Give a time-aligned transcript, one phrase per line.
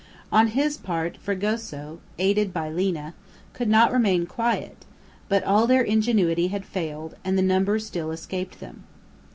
[0.31, 3.13] On his part, Fragoso, aided by Lina,
[3.53, 4.83] could not remain quiet,
[5.29, 8.81] but all their ingenuity had failed, and the number still escaped them.